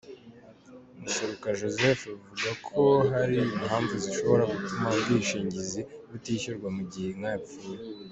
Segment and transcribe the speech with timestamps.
[1.01, 7.81] Museruka Joseph avuga ko hari impamvu zishobora gutuma ubwishingizi butishyurwa mu gihe inka yapfuye.